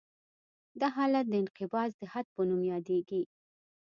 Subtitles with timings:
[0.79, 3.21] دا حالت د انقباض د حد په نوم یادیږي